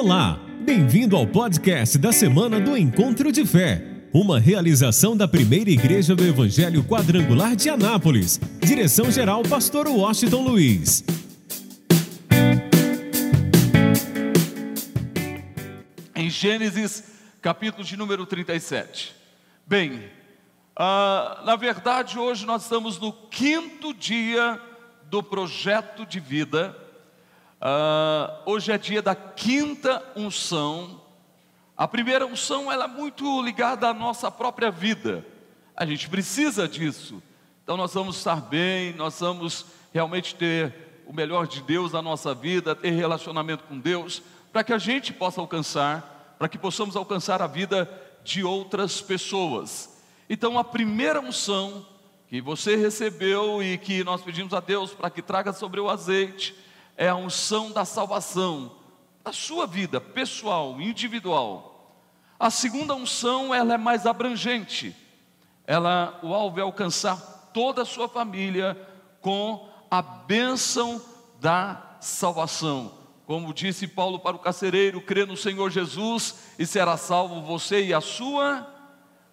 [0.00, 3.84] Olá, bem-vindo ao podcast da semana do Encontro de Fé,
[4.14, 8.38] uma realização da primeira igreja do Evangelho Quadrangular de Anápolis.
[8.60, 11.02] Direção-geral, Pastor Washington Luiz.
[16.14, 17.02] Em Gênesis,
[17.42, 19.16] capítulo de número 37.
[19.66, 19.94] Bem,
[20.78, 24.60] uh, na verdade, hoje nós estamos no quinto dia
[25.10, 26.87] do projeto de vida
[27.60, 31.00] Uh, hoje é dia da quinta unção.
[31.76, 35.26] A primeira unção ela é muito ligada à nossa própria vida.
[35.76, 37.20] A gente precisa disso.
[37.64, 42.32] Então nós vamos estar bem, nós vamos realmente ter o melhor de Deus na nossa
[42.32, 44.22] vida, ter relacionamento com Deus,
[44.52, 47.90] para que a gente possa alcançar, para que possamos alcançar a vida
[48.22, 50.00] de outras pessoas.
[50.30, 51.84] Então a primeira unção
[52.28, 56.54] que você recebeu e que nós pedimos a Deus para que traga sobre o azeite
[56.98, 58.72] é a unção da salvação,
[59.24, 61.94] a sua vida pessoal, individual.
[62.40, 64.94] A segunda unção, ela é mais abrangente.
[65.64, 68.76] Ela, o alvo é alcançar toda a sua família
[69.20, 71.00] com a bênção
[71.40, 72.92] da salvação.
[73.26, 77.94] Como disse Paulo para o carcereiro, crê no Senhor Jesus e será salvo você e
[77.94, 78.74] a sua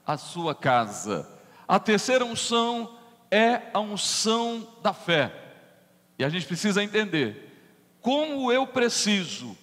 [0.05, 1.27] a sua casa.
[1.67, 2.95] A terceira unção
[3.31, 5.33] é a unção da fé.
[6.19, 7.54] E a gente precisa entender
[8.05, 9.57] como eu preciso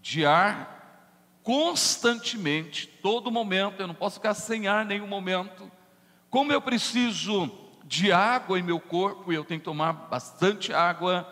[0.00, 5.70] de ar constantemente, todo momento, eu não posso ficar sem ar nenhum momento.
[6.28, 7.48] Como eu preciso
[7.84, 11.24] de água em meu corpo, e eu tenho que tomar bastante água.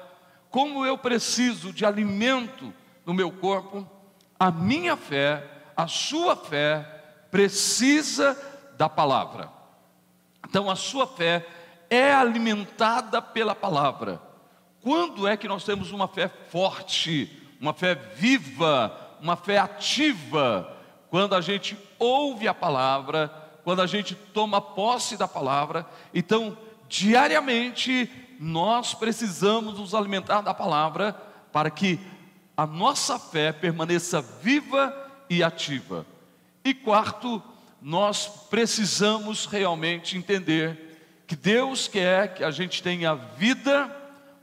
[0.51, 2.73] Como eu preciso de alimento
[3.05, 3.84] no meu corpo,
[4.39, 5.45] a minha fé,
[5.77, 8.41] a sua fé, precisa
[8.78, 9.51] da palavra.
[10.48, 11.45] Então a sua fé
[11.91, 14.30] é alimentada pela palavra.
[14.83, 20.77] Quando é que nós temos uma fé forte, uma fé viva, uma fé ativa?
[21.11, 23.29] Quando a gente ouve a palavra,
[23.63, 25.86] quando a gente toma posse da palavra.
[26.14, 26.57] Então,
[26.89, 31.12] diariamente, nós precisamos nos alimentar da palavra
[31.52, 32.01] para que
[32.57, 34.95] a nossa fé permaneça viva
[35.29, 36.07] e ativa.
[36.64, 37.42] E quarto,
[37.83, 43.99] nós precisamos realmente entender que Deus quer que a gente tenha vida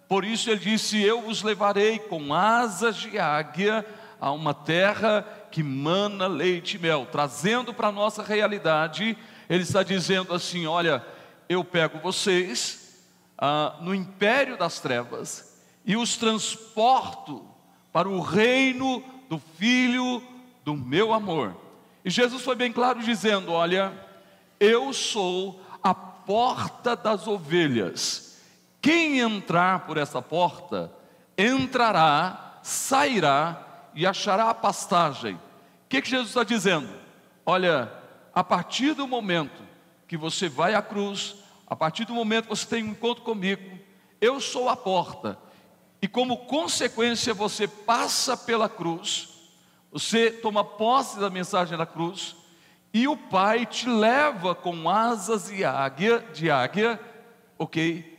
[0.07, 3.85] por isso ele disse: Eu vos levarei com asas de águia
[4.19, 9.17] a uma terra que mana leite e mel, trazendo para a nossa realidade,
[9.49, 11.05] ele está dizendo assim: Olha,
[11.49, 13.03] eu pego vocês
[13.37, 17.45] ah, no império das trevas e os transporto
[17.91, 20.21] para o reino do Filho
[20.63, 21.55] do meu amor.
[22.03, 23.93] E Jesus foi bem claro dizendo: Olha,
[24.59, 28.26] eu sou a porta das ovelhas.
[28.87, 30.89] Quem entrar por essa porta,
[31.37, 35.35] entrará, sairá e achará a pastagem.
[35.35, 35.39] O
[35.89, 36.87] que, que Jesus está dizendo?
[37.45, 37.91] Olha,
[38.33, 39.61] a partir do momento
[40.07, 41.35] que você vai à cruz,
[41.67, 43.77] a partir do momento que você tem um encontro comigo,
[44.21, 45.37] eu sou a porta,
[46.01, 49.51] e como consequência você passa pela cruz,
[49.91, 52.37] você toma posse da mensagem da cruz,
[52.93, 56.97] e o Pai te leva com asas de águia, de águia,
[57.59, 58.15] ok?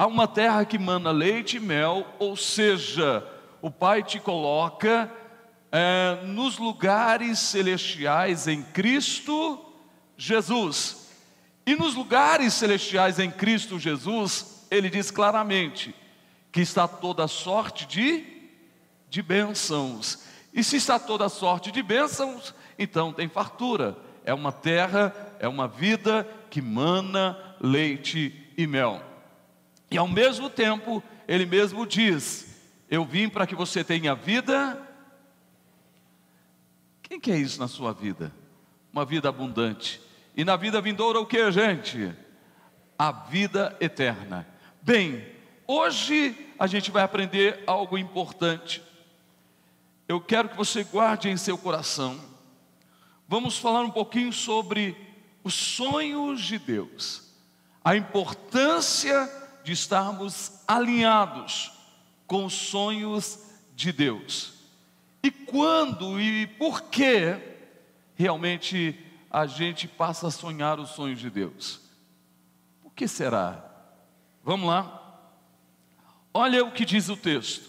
[0.00, 3.22] Há uma terra que mana leite e mel, ou seja,
[3.60, 5.12] o Pai te coloca
[5.70, 9.62] é, nos lugares celestiais em Cristo
[10.16, 11.10] Jesus.
[11.66, 15.94] E nos lugares celestiais em Cristo Jesus, ele diz claramente
[16.50, 18.24] que está toda sorte de,
[19.10, 20.20] de bênçãos.
[20.54, 23.98] E se está toda sorte de bênçãos, então tem fartura.
[24.24, 29.09] É uma terra, é uma vida que mana leite e mel.
[29.90, 32.46] E ao mesmo tempo, ele mesmo diz:
[32.88, 34.80] Eu vim para que você tenha vida.
[37.02, 38.32] Quem quer isso na sua vida?
[38.92, 40.00] Uma vida abundante.
[40.36, 42.14] E na vida vindoura, o que, gente?
[42.96, 44.46] A vida eterna.
[44.80, 45.26] Bem,
[45.66, 48.82] hoje a gente vai aprender algo importante.
[50.06, 52.20] Eu quero que você guarde em seu coração.
[53.26, 54.96] Vamos falar um pouquinho sobre
[55.42, 57.32] os sonhos de Deus,
[57.82, 61.72] a importância de estarmos alinhados
[62.26, 63.38] com os sonhos
[63.74, 64.54] de Deus.
[65.22, 67.36] E quando e por que
[68.14, 68.98] realmente
[69.30, 71.80] a gente passa a sonhar os sonhos de Deus?
[72.82, 73.64] Por que será?
[74.42, 74.96] Vamos lá?
[76.32, 77.68] Olha o que diz o texto.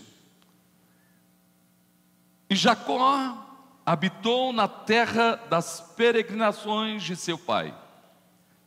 [2.49, 3.47] E Jacó
[3.85, 7.73] habitou na terra das peregrinações de seu pai,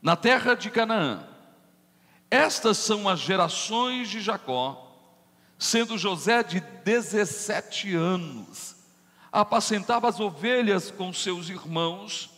[0.02, 1.33] na terra de Canaã.
[2.34, 4.92] Estas são as gerações de Jacó,
[5.56, 8.74] sendo José de 17 anos,
[9.30, 12.28] apacentava as ovelhas com seus irmãos,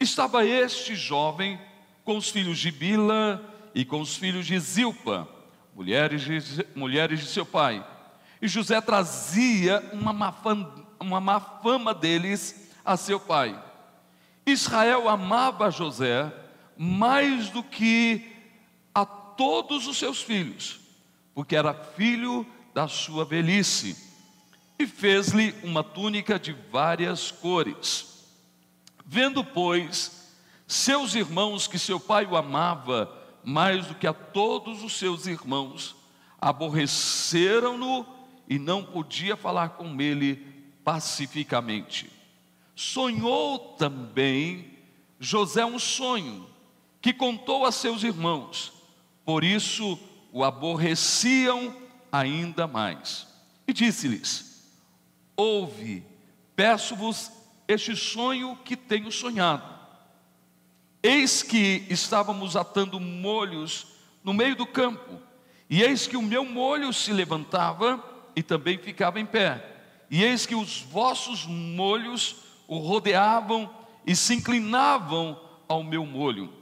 [0.00, 1.56] estava este jovem
[2.02, 3.40] com os filhos de Bila
[3.72, 5.28] e com os filhos de Zilpa,
[5.72, 7.86] mulheres de, mulheres de seu pai.
[8.40, 13.56] E José trazia uma má, fama, uma má fama deles a seu pai.
[14.44, 16.32] Israel amava José
[16.76, 18.31] mais do que
[18.94, 20.80] a todos os seus filhos,
[21.34, 23.96] porque era filho da sua velhice,
[24.78, 28.26] e fez-lhe uma túnica de várias cores.
[29.04, 30.32] Vendo, pois,
[30.66, 35.94] seus irmãos que seu pai o amava mais do que a todos os seus irmãos,
[36.40, 38.06] aborreceram-no
[38.48, 40.36] e não podia falar com ele
[40.84, 42.10] pacificamente.
[42.74, 44.78] Sonhou também
[45.20, 46.48] José um sonho
[47.00, 48.71] que contou a seus irmãos,
[49.24, 49.98] por isso
[50.32, 51.74] o aborreciam
[52.10, 53.26] ainda mais.
[53.66, 54.70] E disse-lhes:
[55.36, 56.04] Ouve,
[56.56, 57.30] peço-vos
[57.66, 59.70] este sonho que tenho sonhado.
[61.02, 63.86] Eis que estávamos atando molhos
[64.22, 65.20] no meio do campo,
[65.68, 68.02] e eis que o meu molho se levantava
[68.36, 69.66] e também ficava em pé,
[70.10, 72.36] e eis que os vossos molhos
[72.68, 73.68] o rodeavam
[74.06, 75.38] e se inclinavam
[75.68, 76.52] ao meu molho.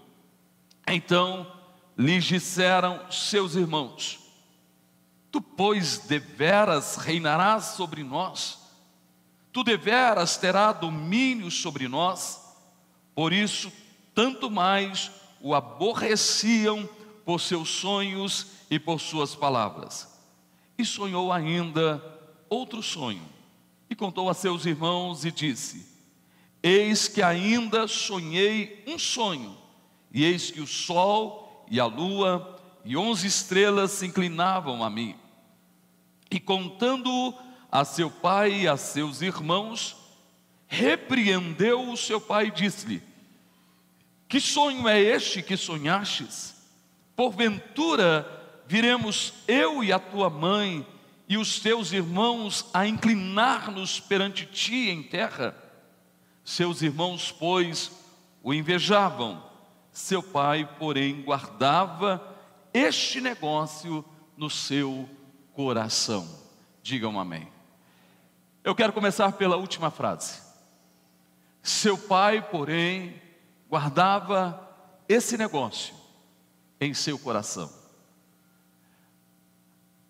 [0.87, 1.60] Então
[2.01, 4.19] lhes disseram seus irmãos:
[5.31, 8.59] Tu, pois, deveras reinarás sobre nós,
[9.53, 12.41] tu deveras terá domínio sobre nós,
[13.15, 13.71] por isso,
[14.15, 15.11] tanto mais
[15.43, 16.89] o aborreciam
[17.25, 20.09] por seus sonhos e por suas palavras.
[20.79, 22.03] E sonhou ainda
[22.49, 23.29] outro sonho,
[23.91, 25.87] e contou a seus irmãos e disse:
[26.63, 29.55] Eis que ainda sonhei um sonho,
[30.11, 31.40] e eis que o sol
[31.71, 35.15] e a lua e onze estrelas se inclinavam a mim.
[36.31, 37.33] E contando-o
[37.71, 39.97] a seu pai e a seus irmãos,
[40.67, 43.03] repreendeu o seu pai e disse-lhe:
[44.29, 46.57] Que sonho é este que sonhastes?
[47.15, 48.27] Porventura
[48.67, 50.87] viremos eu e a tua mãe
[51.29, 55.55] e os teus irmãos a inclinar-nos perante ti em terra?
[56.45, 57.93] Seus irmãos, pois,
[58.43, 59.50] o invejavam.
[60.01, 62.27] Seu pai, porém, guardava
[62.73, 64.03] este negócio
[64.35, 65.09] no seu
[65.53, 66.27] coração.
[66.83, 67.47] Digam amém.
[68.65, 70.41] Eu quero começar pela última frase.
[71.63, 73.21] Seu pai, porém,
[73.69, 74.75] guardava
[75.07, 75.95] esse negócio
[76.81, 77.71] em seu coração.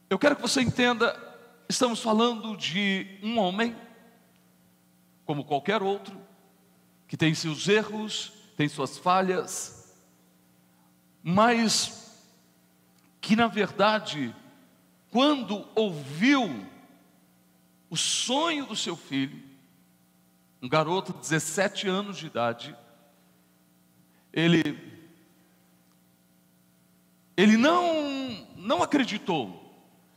[0.08, 1.18] Eu quero que você entenda,
[1.68, 3.76] estamos falando de um homem,
[5.26, 6.16] como qualquer outro,
[7.08, 9.79] que tem seus erros, tem suas falhas,
[11.22, 12.00] mas
[13.20, 14.34] que na verdade,
[15.10, 16.66] quando ouviu
[17.88, 19.42] o sonho do seu filho,
[20.62, 22.76] um garoto de 17 anos de idade,
[24.32, 24.90] ele
[27.36, 29.58] ele não não acreditou.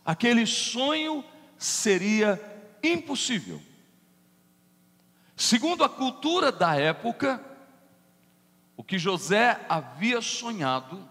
[0.05, 1.23] Aquele sonho
[1.57, 2.39] seria
[2.83, 3.61] impossível.
[5.35, 7.43] Segundo a cultura da época,
[8.75, 11.07] o que José havia sonhado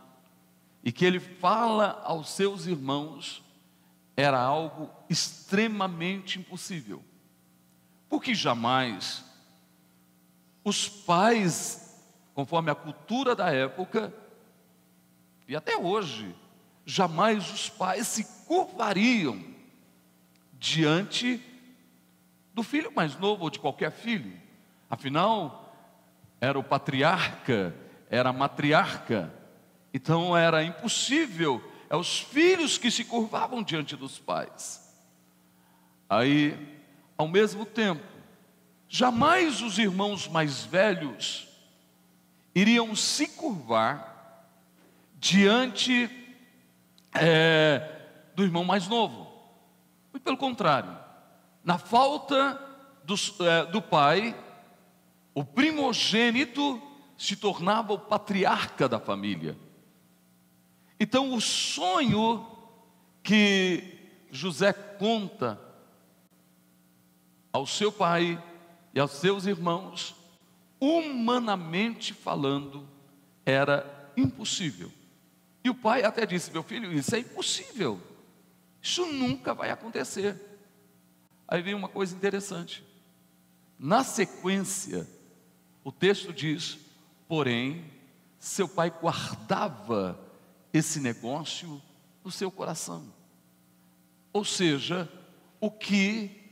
[0.82, 3.43] e que ele fala aos seus irmãos
[4.17, 7.03] era algo extremamente impossível.
[8.08, 9.25] Porque jamais
[10.65, 11.98] os pais,
[12.34, 14.13] conforme a cultura da época,
[15.48, 16.34] e até hoje,
[16.84, 19.43] jamais os pais se curvariam
[20.55, 21.43] diante
[22.55, 24.41] do filho mais novo ou de qualquer filho.
[24.91, 25.61] Afinal,
[26.43, 27.72] era o patriarca,
[28.11, 29.32] era a matriarca.
[29.94, 34.82] Então era impossível, é os filhos que se curvavam diante dos pais.
[36.11, 36.58] Aí,
[37.17, 38.03] ao mesmo tempo,
[38.89, 41.46] jamais os irmãos mais velhos
[42.53, 44.51] iriam se curvar
[45.15, 46.11] diante
[47.15, 47.89] é,
[48.34, 49.31] do irmão mais novo.
[50.13, 50.99] Muito pelo contrário,
[51.63, 52.61] na falta
[53.41, 54.34] é, do pai,
[55.34, 56.81] o primogênito
[57.17, 59.56] se tornava o patriarca da família.
[60.98, 62.46] Então, o sonho
[63.22, 63.98] que
[64.31, 65.60] José conta
[67.53, 68.43] ao seu pai
[68.94, 70.15] e aos seus irmãos,
[70.81, 72.89] humanamente falando,
[73.44, 74.91] era impossível.
[75.65, 78.01] E o pai até disse: Meu filho, isso é impossível,
[78.81, 80.41] isso nunca vai acontecer.
[81.46, 82.84] Aí vem uma coisa interessante.
[83.79, 85.08] Na sequência,
[85.84, 86.79] o texto diz:
[87.29, 87.84] porém,
[88.39, 90.19] seu pai guardava
[90.72, 91.81] esse negócio
[92.24, 93.12] no seu coração.
[94.32, 95.10] Ou seja,
[95.60, 96.43] o que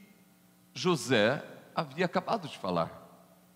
[0.75, 1.44] José
[1.75, 2.96] havia acabado de falar.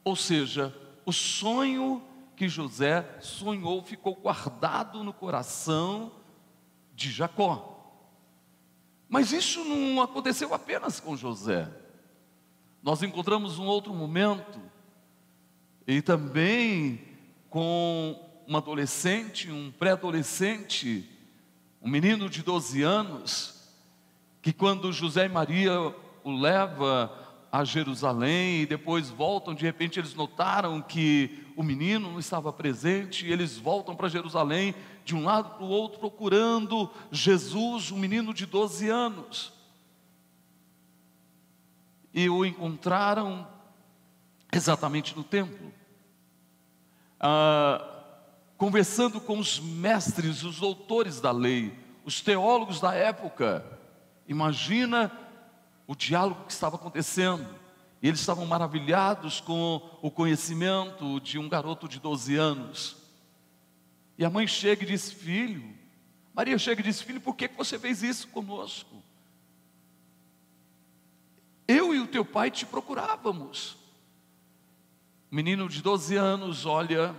[0.03, 2.03] Ou seja, o sonho
[2.37, 6.13] que José sonhou ficou guardado no coração
[6.95, 7.71] de Jacó.
[9.09, 11.71] Mas isso não aconteceu apenas com José.
[12.83, 14.61] Nós encontramos um outro momento,
[15.87, 17.01] e também
[17.51, 21.09] com um adolescente, um pré-adolescente,
[21.81, 23.71] um menino de 12 anos,
[24.41, 25.73] que quando José e Maria
[26.23, 27.13] o leva
[27.53, 33.27] a Jerusalém e depois voltam, de repente eles notaram que o menino não estava presente,
[33.27, 34.75] e eles voltam para Jerusalém
[35.05, 39.53] de um lado para o outro procurando Jesus, um menino de 12 anos.
[42.13, 43.47] E o encontraram
[44.53, 45.73] exatamente no templo.
[47.27, 47.83] Ah,
[48.59, 51.73] conversando com os mestres, os doutores da lei,
[52.05, 53.65] os teólogos da época.
[54.29, 55.11] Imagina
[55.87, 57.49] o diálogo que estava acontecendo.
[58.03, 62.95] Eles estavam maravilhados com o conhecimento de um garoto de 12 anos.
[64.19, 65.65] E a mãe chega e diz: Filho,
[66.35, 69.03] Maria chega e diz: Filho, por que você fez isso conosco?
[71.67, 73.83] Eu e o teu pai te procurávamos.
[75.35, 77.13] Menino de 12 anos olha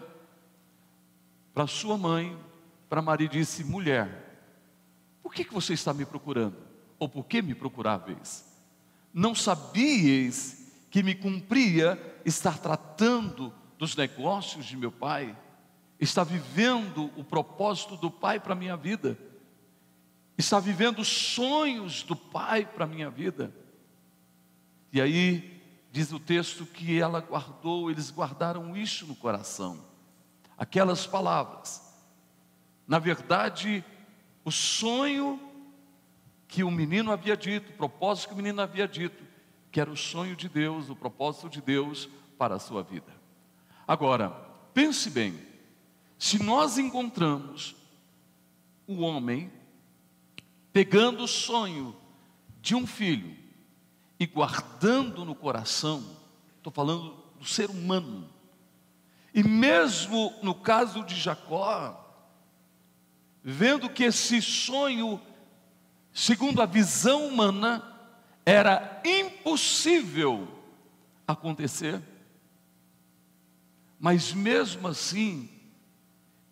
[1.53, 2.33] para sua mãe,
[2.87, 4.39] para Maria e disse: Mulher,
[5.21, 6.55] por que, que você está me procurando?
[6.97, 8.45] Ou por que me procuráveis?
[9.13, 15.37] Não sabíeis que me cumpria estar tratando dos negócios de meu pai?
[15.99, 19.19] Está vivendo o propósito do pai para a minha vida?
[20.37, 23.53] Está vivendo os sonhos do pai para a minha vida?
[24.93, 25.54] E aí,
[25.95, 29.79] diz o texto que ela guardou, eles guardaram isso no coração
[30.57, 31.81] aquelas palavras.
[32.85, 33.81] Na verdade,
[34.43, 35.39] o sonho
[36.49, 39.23] que o menino havia dito, o propósito que o menino havia dito,
[39.71, 43.13] que era o sonho de Deus, o propósito de Deus para a sua vida.
[43.87, 44.31] Agora,
[44.73, 45.39] pense bem,
[46.19, 47.73] se nós encontramos
[48.85, 49.49] o homem
[50.73, 51.95] pegando o sonho
[52.59, 53.44] de um filho
[54.19, 56.03] e guardando no coração,
[56.57, 58.29] estou falando do ser humano,
[59.33, 62.01] e mesmo no caso de Jacó,
[63.43, 65.21] vendo que esse sonho,
[66.13, 67.83] segundo a visão humana,
[68.45, 70.47] era impossível
[71.27, 72.01] acontecer,
[73.99, 75.49] mas mesmo assim,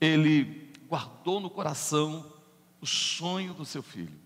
[0.01, 2.33] ele guardou no coração
[2.81, 4.22] o sonho do seu filho.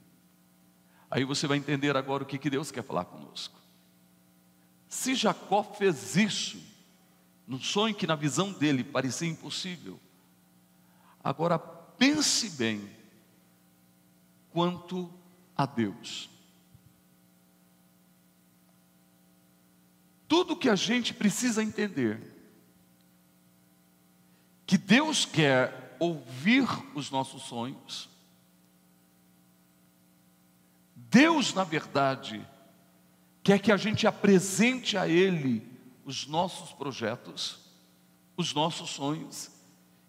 [1.10, 3.58] Aí você vai entender agora o que, que Deus quer falar conosco.
[4.90, 6.62] Se Jacó fez isso,
[7.48, 10.00] num sonho que na visão dele parecia impossível.
[11.24, 12.90] Agora pense bem
[14.52, 15.12] quanto
[15.56, 16.30] a Deus.
[20.28, 22.20] Tudo que a gente precisa entender
[24.66, 28.10] que Deus quer ouvir os nossos sonhos.
[31.18, 32.48] Deus, na verdade,
[33.42, 35.68] quer que a gente apresente a Ele
[36.06, 37.58] os nossos projetos,
[38.38, 39.50] os nossos sonhos.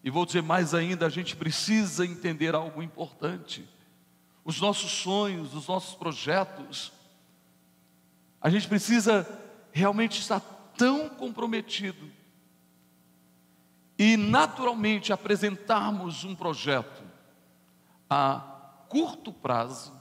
[0.05, 3.67] E vou dizer mais ainda: a gente precisa entender algo importante.
[4.45, 6.93] Os nossos sonhos, os nossos projetos,
[8.39, 9.27] a gente precisa
[9.73, 10.41] realmente estar
[10.77, 12.13] tão comprometido
[13.99, 17.03] e naturalmente apresentarmos um projeto
[18.11, 19.98] a curto prazo.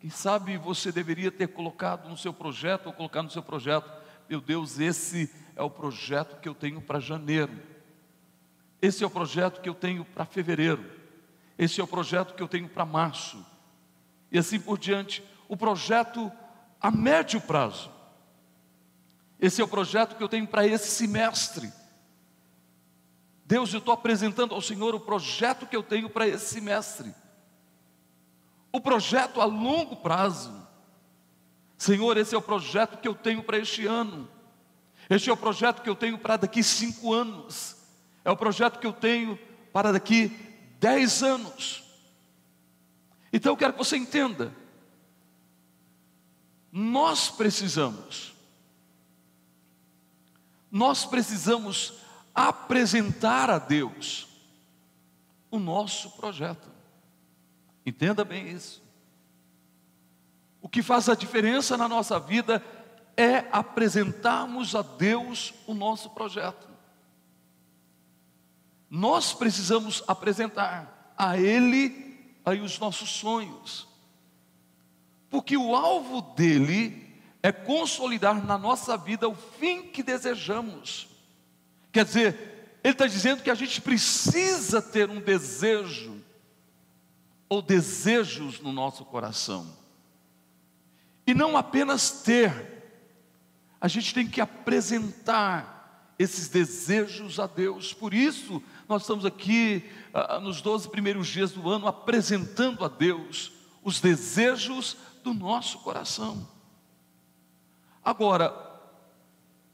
[0.00, 4.42] Quem sabe você deveria ter colocado no seu projeto ou colocar no seu projeto meu
[4.42, 7.62] Deus, esse é o projeto que eu tenho para janeiro,
[8.80, 10.84] esse é o projeto que eu tenho para fevereiro,
[11.56, 13.44] esse é o projeto que eu tenho para março,
[14.30, 15.24] e assim por diante.
[15.48, 16.30] O projeto
[16.78, 17.90] a médio prazo,
[19.40, 21.72] esse é o projeto que eu tenho para esse semestre.
[23.46, 27.14] Deus, eu estou apresentando ao Senhor o projeto que eu tenho para esse semestre.
[28.72, 30.52] O projeto a longo prazo.
[31.76, 34.28] Senhor, esse é o projeto que eu tenho para este ano.
[35.08, 37.76] Este é o projeto que eu tenho para daqui cinco anos.
[38.24, 39.38] É o projeto que eu tenho
[39.72, 40.28] para daqui
[40.78, 41.84] dez anos.
[43.32, 44.52] Então eu quero que você entenda.
[46.70, 48.34] Nós precisamos,
[50.70, 51.94] nós precisamos
[52.34, 54.28] apresentar a Deus
[55.50, 56.68] o nosso projeto.
[57.88, 58.82] Entenda bem isso.
[60.60, 62.62] O que faz a diferença na nossa vida
[63.16, 66.68] é apresentarmos a Deus o nosso projeto.
[68.90, 73.88] Nós precisamos apresentar a Ele aí os nossos sonhos,
[75.30, 81.08] porque o alvo dele é consolidar na nossa vida o fim que desejamos.
[81.90, 86.17] Quer dizer, ele está dizendo que a gente precisa ter um desejo,
[87.48, 89.66] ou desejos no nosso coração,
[91.26, 92.52] e não apenas ter,
[93.80, 100.40] a gente tem que apresentar esses desejos a Deus, por isso nós estamos aqui ah,
[100.40, 103.52] nos 12 primeiros dias do ano apresentando a Deus
[103.84, 106.48] os desejos do nosso coração.
[108.04, 108.52] Agora,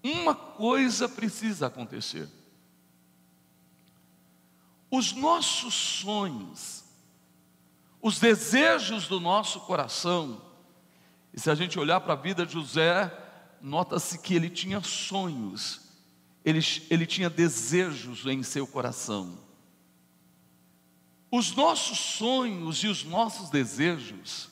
[0.02, 2.28] uma coisa precisa acontecer.
[4.90, 6.84] Os nossos sonhos,
[8.04, 10.42] os desejos do nosso coração,
[11.32, 13.11] e se a gente olhar para a vida de José,
[13.62, 15.80] nota-se que ele tinha sonhos,
[16.44, 19.38] ele, ele tinha desejos em seu coração.
[21.30, 24.50] Os nossos sonhos e os nossos desejos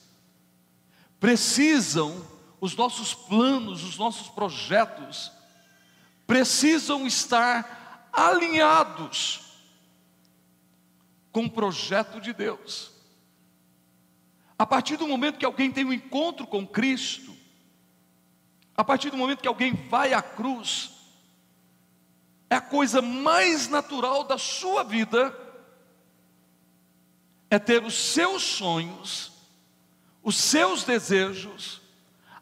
[1.21, 2.27] precisam,
[2.59, 5.31] os nossos planos, os nossos projetos,
[6.27, 9.43] precisam estar alinhados
[11.31, 12.92] com o projeto de Deus.
[14.63, 17.35] A partir do momento que alguém tem um encontro com Cristo,
[18.77, 20.93] a partir do momento que alguém vai à cruz,
[22.49, 25.37] é a coisa mais natural da sua vida
[27.51, 29.33] é ter os seus sonhos,
[30.23, 31.83] os seus desejos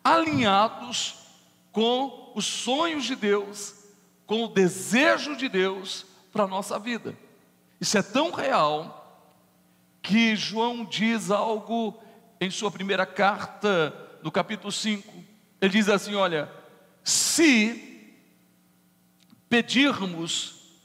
[0.05, 1.15] alinhados
[1.73, 3.77] com os sonhos de Deus,
[4.27, 7.17] com o desejo de Deus para a nossa vida.
[7.81, 9.25] Isso é tão real
[10.03, 11.99] que João diz algo
[12.41, 15.13] em sua primeira carta, no capítulo 5.
[15.61, 16.51] Ele diz assim: Olha,
[17.05, 18.17] se
[19.49, 20.79] pedirmos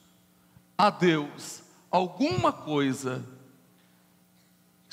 [0.77, 3.23] a Deus alguma coisa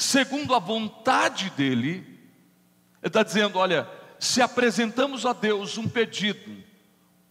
[0.03, 2.07] segundo a vontade dEle, Ele
[3.03, 6.63] está dizendo: olha, se apresentamos a Deus um pedido,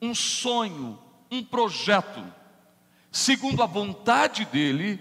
[0.01, 0.97] um sonho,
[1.29, 2.23] um projeto,
[3.11, 4.99] segundo a vontade dEle,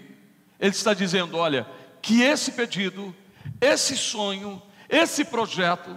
[0.59, 1.67] Ele está dizendo: olha,
[2.01, 3.15] que esse pedido,
[3.61, 5.95] esse sonho, esse projeto,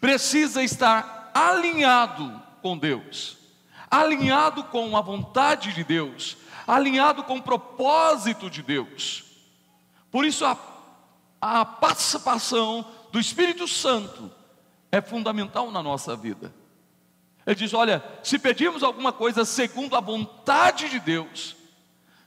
[0.00, 3.36] precisa estar alinhado com Deus,
[3.88, 9.24] alinhado com a vontade de Deus, alinhado com o propósito de Deus.
[10.10, 10.56] Por isso a
[11.40, 14.30] a participação do Espírito Santo
[14.92, 16.52] é fundamental na nossa vida.
[17.46, 21.56] Ele diz: olha, se pedimos alguma coisa segundo a vontade de Deus,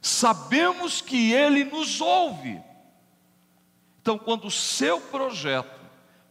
[0.01, 2.59] sabemos que Ele nos ouve.
[4.03, 5.79] Então, quando o seu projeto,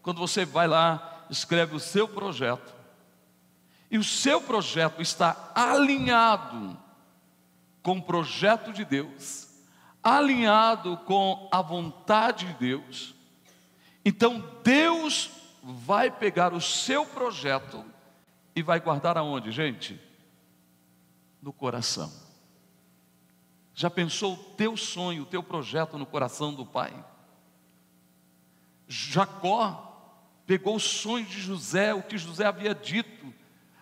[0.02, 2.70] quando você vai lá, escreve o seu projeto,
[3.90, 6.76] e o seu projeto está alinhado
[7.82, 9.48] com o projeto de Deus,
[10.02, 13.14] alinhado com a vontade de Deus,
[14.04, 15.30] então Deus
[15.62, 17.82] vai pegar o seu projeto
[18.54, 19.98] e vai guardar aonde, gente?
[21.40, 22.12] No coração.
[23.74, 26.92] Já pensou o teu sonho, o teu projeto no coração do Pai?
[28.92, 29.88] Jacó
[30.46, 33.32] pegou o sonho de José, o que José havia dito,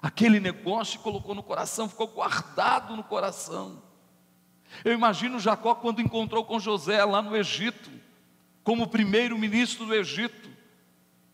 [0.01, 3.83] aquele negócio e colocou no coração, ficou guardado no coração.
[4.85, 7.91] Eu imagino Jacó quando encontrou com José lá no Egito,
[8.63, 10.49] como primeiro-ministro do Egito.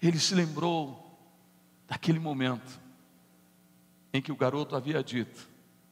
[0.01, 1.15] Ele se lembrou
[1.87, 2.81] daquele momento
[4.11, 5.47] em que o garoto havia dito: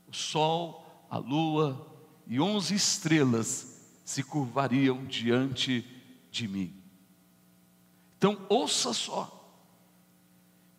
[0.08, 1.86] o sol, a lua
[2.26, 5.84] e onze estrelas se curvariam diante
[6.30, 6.83] de mim.
[8.24, 9.30] Então, ouça só.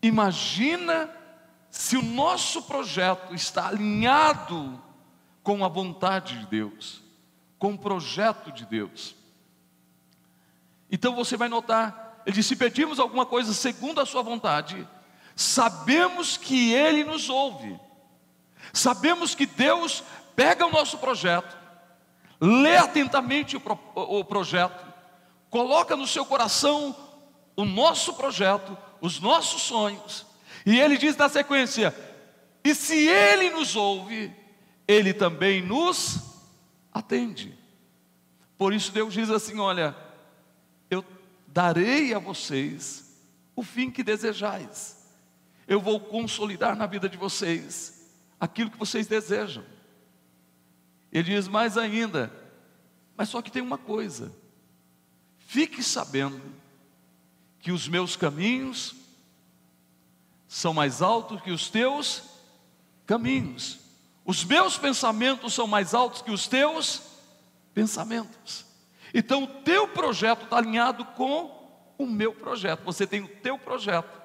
[0.01, 1.08] Imagina
[1.69, 4.81] se o nosso projeto está alinhado
[5.43, 7.03] com a vontade de Deus,
[7.60, 9.15] com o projeto de Deus.
[10.89, 14.88] Então você vai notar, ele diz: se pedimos alguma coisa segundo a Sua vontade,
[15.36, 17.79] sabemos que Ele nos ouve,
[18.73, 20.03] sabemos que Deus
[20.36, 21.55] pega o nosso projeto,
[22.41, 24.84] lê atentamente o, pro, o projeto,
[25.51, 27.05] coloca no seu coração
[27.56, 30.26] o nosso projeto, os nossos sonhos,
[30.65, 31.94] e Ele diz na sequência:
[32.65, 34.34] e se Ele nos ouve,
[34.88, 36.20] ele também nos
[36.91, 37.56] atende.
[38.58, 39.96] Por isso Deus diz assim: Olha,
[40.89, 41.06] eu
[41.48, 43.22] darei a vocês
[43.56, 44.98] o fim que desejais,
[45.68, 49.63] eu vou consolidar na vida de vocês aquilo que vocês desejam.
[51.12, 52.32] Ele diz mais ainda,
[53.15, 54.32] mas só que tem uma coisa:
[55.38, 56.41] fique sabendo
[57.65, 58.93] que os meus caminhos
[60.47, 62.21] são mais altos que os teus
[63.08, 63.84] caminhos
[64.25, 67.04] os meus pensamentos são mais altos que os teus
[67.75, 68.65] pensamentos.
[69.13, 72.84] Então o teu projeto está alinhado com o meu projeto.
[72.84, 74.19] Você tem o teu projeto,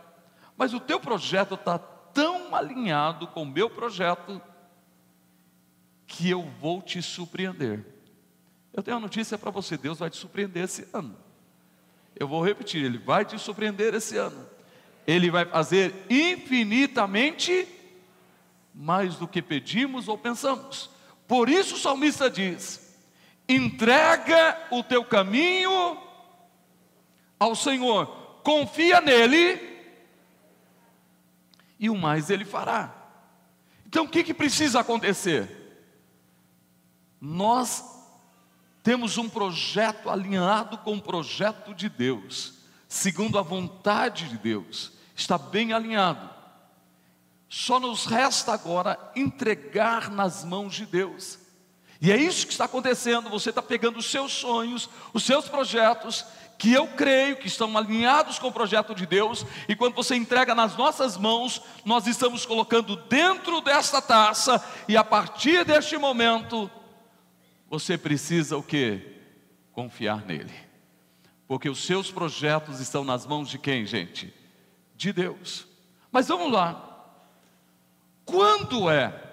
[0.56, 4.40] Mas o teu projeto está tão alinhado com o meu projeto
[6.06, 7.84] que eu vou te surpreender.
[8.72, 11.16] Eu tenho uma notícia para você: Deus vai te surpreender esse ano.
[12.20, 14.46] Eu vou repetir, Ele vai te surpreender esse ano.
[15.06, 17.66] Ele vai fazer infinitamente
[18.74, 20.90] mais do que pedimos ou pensamos.
[21.26, 22.94] Por isso o salmista diz:
[23.48, 25.96] entrega o teu caminho
[27.38, 28.06] ao Senhor,
[28.44, 29.58] confia nele,
[31.78, 32.94] e o mais ele fará.
[33.86, 35.48] Então o que, que precisa acontecer?
[37.18, 37.82] Nós
[38.82, 42.54] temos um projeto alinhado com o projeto de Deus,
[42.88, 46.28] segundo a vontade de Deus, está bem alinhado.
[47.48, 51.38] Só nos resta agora entregar nas mãos de Deus.
[52.00, 53.28] E é isso que está acontecendo.
[53.28, 56.24] Você está pegando os seus sonhos, os seus projetos,
[56.56, 60.54] que eu creio que estão alinhados com o projeto de Deus, e quando você entrega
[60.54, 66.70] nas nossas mãos, nós estamos colocando dentro desta taça, e a partir deste momento,
[67.70, 69.00] você precisa o que?
[69.70, 70.52] Confiar nele.
[71.46, 74.34] Porque os seus projetos estão nas mãos de quem, gente?
[74.96, 75.68] De Deus.
[76.10, 76.88] Mas vamos lá.
[78.24, 79.28] Quando é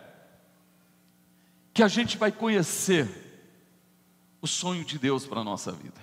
[1.74, 3.10] que a gente vai conhecer
[4.40, 6.00] o sonho de Deus para a nossa vida?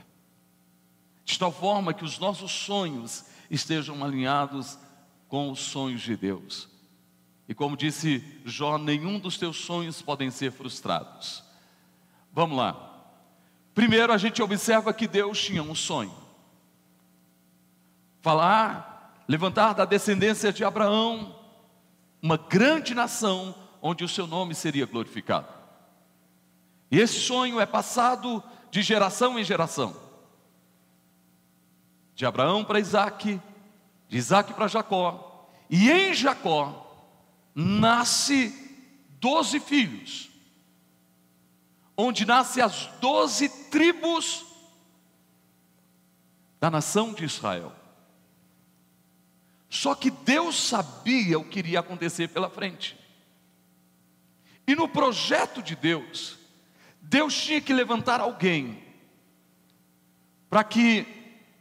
[1.25, 4.77] De tal forma que os nossos sonhos estejam alinhados
[5.29, 6.69] com os sonhos de Deus.
[7.49, 11.44] E como disse Jó, nenhum dos teus sonhos podem ser frustrados.
[12.35, 13.07] Vamos lá.
[13.73, 16.13] Primeiro a gente observa que Deus tinha um sonho.
[18.21, 21.39] Falar, levantar da descendência de Abraão
[22.21, 25.47] uma grande nação onde o seu nome seria glorificado.
[26.91, 29.95] E esse sonho é passado de geração em geração.
[32.17, 33.41] De Abraão para Isaac,
[34.09, 35.49] de Isaac para Jacó.
[35.71, 36.81] E em Jacó
[37.55, 38.53] nasce
[39.21, 40.34] doze filhos
[41.97, 44.45] onde nascem as doze tribos
[46.61, 47.73] da nação de Israel.
[49.69, 52.99] Só que Deus sabia o que iria acontecer pela frente.
[54.67, 56.39] E no projeto de Deus,
[57.01, 58.83] Deus tinha que levantar alguém
[60.49, 61.07] para que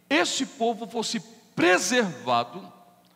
[0.09, 1.19] esse povo fosse
[1.55, 2.71] preservado,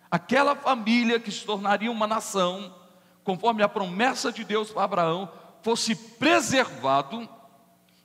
[0.10, 2.76] aquela família que se tornaria uma nação,
[3.24, 7.28] conforme a promessa de Deus para Abraão, fosse preservado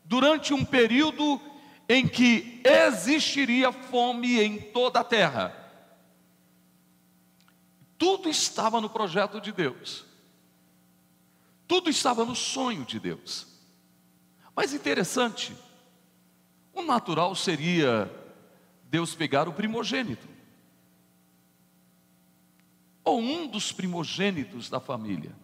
[0.04, 1.40] durante um período
[1.88, 5.56] em que existiria fome em toda a terra.
[7.98, 10.04] Tudo estava no projeto de Deus.
[11.68, 13.46] Tudo estava no sonho de Deus.
[14.54, 15.56] Mas interessante,
[16.74, 18.10] o natural seria
[18.84, 20.28] Deus pegar o primogênito,
[23.04, 25.34] ou um dos primogênitos da família,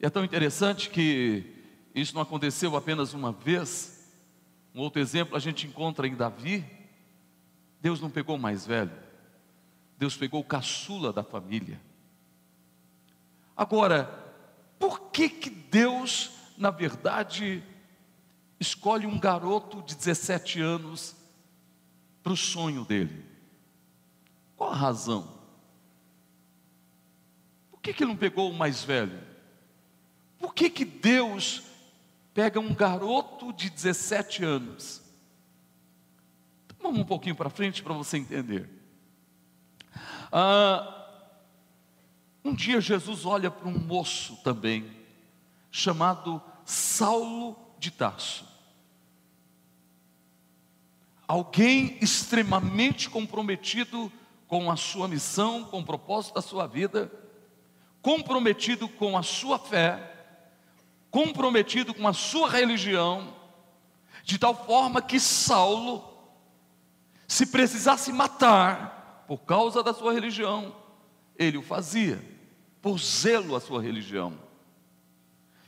[0.00, 1.44] e é tão interessante que
[1.94, 4.10] isso não aconteceu apenas uma vez.
[4.74, 6.64] Um outro exemplo a gente encontra em Davi.
[7.82, 8.92] Deus não pegou o mais velho,
[9.98, 11.80] Deus pegou o caçula da família.
[13.56, 14.04] Agora,
[14.78, 17.62] por que que Deus, na verdade,
[18.58, 21.14] escolhe um garoto de 17 anos
[22.22, 23.24] para o sonho dele?
[24.56, 25.40] Qual a razão?
[27.70, 29.29] Por que, que ele não pegou o mais velho?
[30.40, 31.62] Por que, que Deus
[32.32, 35.02] pega um garoto de 17 anos?
[36.80, 38.68] Vamos um pouquinho para frente para você entender.
[40.32, 41.06] Ah,
[42.42, 44.90] um dia Jesus olha para um moço também,
[45.70, 48.48] chamado Saulo de Tarso.
[51.28, 54.10] Alguém extremamente comprometido
[54.48, 57.12] com a sua missão, com o propósito da sua vida,
[58.00, 60.19] comprometido com a sua fé,
[61.10, 63.34] comprometido com a sua religião,
[64.22, 66.04] de tal forma que Saulo,
[67.26, 70.74] se precisasse matar por causa da sua religião,
[71.36, 72.22] ele o fazia,
[72.82, 74.38] por zelo à sua religião.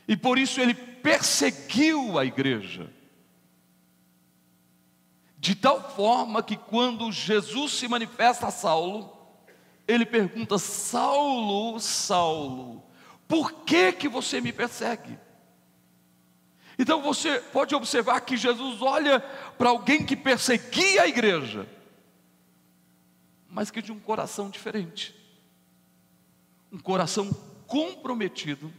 [0.06, 2.90] E por isso ele perseguiu a igreja.
[5.38, 9.16] De tal forma que quando Jesus se manifesta a Saulo,
[9.88, 12.82] ele pergunta: Saulo, Saulo,
[13.26, 15.18] por que que você me persegue?
[16.78, 19.20] Então você pode observar que Jesus olha
[19.58, 21.68] para alguém que perseguia a igreja,
[23.48, 25.14] mas que de um coração diferente,
[26.70, 27.30] um coração
[27.66, 28.72] comprometido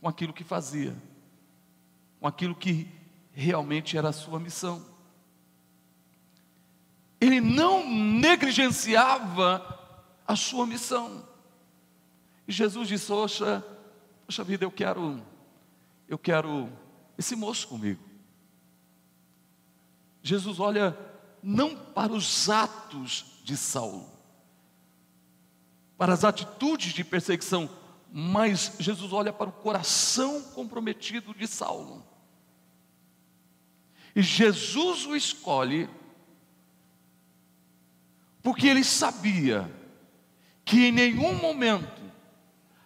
[0.00, 0.96] com aquilo que fazia,
[2.20, 2.88] com aquilo que
[3.32, 4.84] realmente era a sua missão.
[7.20, 9.76] Ele não negligenciava
[10.26, 11.26] a sua missão.
[12.46, 13.64] E Jesus disse: Poxa,
[14.26, 15.22] poxa vida, eu quero,
[16.08, 16.70] eu quero
[17.18, 18.02] esse moço comigo.
[20.22, 20.96] Jesus olha
[21.42, 24.10] não para os atos de Saulo,
[25.96, 27.70] para as atitudes de perseguição,
[28.12, 32.04] mas Jesus olha para o coração comprometido de Saulo.
[34.14, 35.88] E Jesus o escolhe
[38.42, 39.70] porque ele sabia
[40.64, 42.02] que em nenhum momento,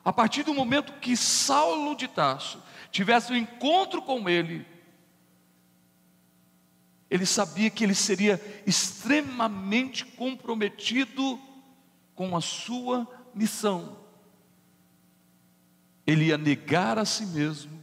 [0.05, 4.67] a partir do momento que Saulo de Tarso tivesse um encontro com ele,
[7.11, 11.41] ele sabia que ele seria extremamente comprometido
[12.15, 13.99] com a sua missão.
[16.07, 17.83] Ele ia negar a si mesmo,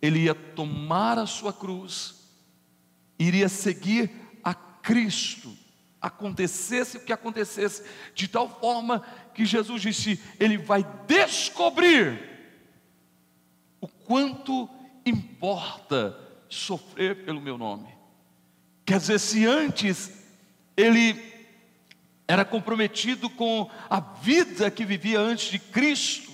[0.00, 2.28] ele ia tomar a sua cruz,
[3.18, 4.10] iria seguir
[4.42, 5.56] a Cristo,
[6.00, 7.82] acontecesse o que acontecesse,
[8.14, 9.00] de tal forma
[9.34, 12.33] que Jesus disse: Ele vai descobrir
[14.04, 14.68] quanto
[15.04, 17.88] importa sofrer pelo meu nome.
[18.84, 20.12] Quer dizer, se antes
[20.76, 21.34] ele
[22.26, 26.32] era comprometido com a vida que vivia antes de Cristo,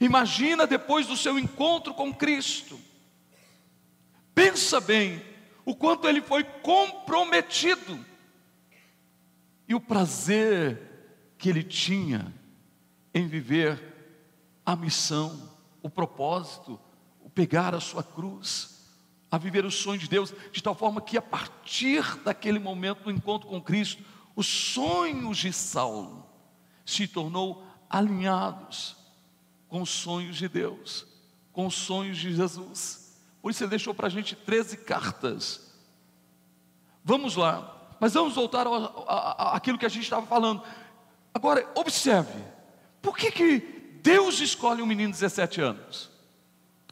[0.00, 2.78] imagina depois do seu encontro com Cristo.
[4.34, 5.22] Pensa bem
[5.64, 8.04] o quanto ele foi comprometido
[9.68, 10.80] e o prazer
[11.38, 12.32] que ele tinha
[13.14, 13.80] em viver
[14.64, 15.51] a missão,
[15.82, 16.78] o propósito,
[17.20, 18.82] o pegar a sua cruz,
[19.30, 23.10] a viver o sonho de Deus, de tal forma que a partir daquele momento do
[23.10, 24.02] encontro com Cristo,
[24.36, 26.26] os sonhos de Saulo
[26.84, 28.96] se tornou alinhados
[29.68, 31.06] com os sonhos de Deus,
[31.52, 33.18] com os sonhos de Jesus.
[33.40, 35.72] Por isso ele deixou para a gente 13 cartas.
[37.04, 38.66] Vamos lá, mas vamos voltar
[39.54, 40.62] àquilo que a gente estava falando.
[41.34, 42.38] Agora, observe,
[43.00, 46.10] por que, que Deus escolhe um menino de 17 anos?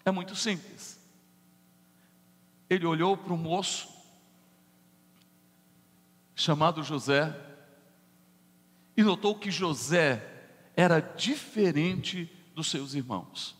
[0.05, 0.99] É muito simples.
[2.69, 3.89] Ele olhou para um moço
[6.37, 7.37] chamado José
[8.97, 10.25] e notou que José
[10.77, 13.57] era diferente dos seus irmãos.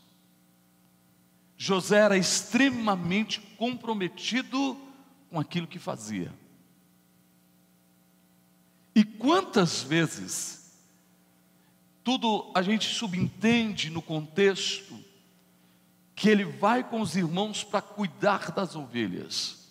[1.57, 4.81] José era extremamente comprometido
[5.29, 6.33] com aquilo que fazia.
[8.95, 10.60] E quantas vezes
[12.11, 14.99] tudo a gente subentende no contexto
[16.13, 19.71] que ele vai com os irmãos para cuidar das ovelhas.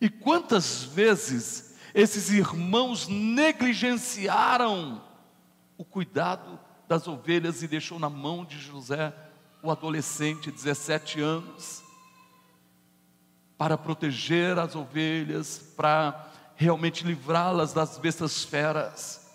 [0.00, 5.04] E quantas vezes esses irmãos negligenciaram
[5.76, 9.14] o cuidado das ovelhas e deixou na mão de José
[9.62, 11.82] o adolescente, 17 anos,
[13.58, 19.29] para proteger as ovelhas, para realmente livrá-las das bestas feras.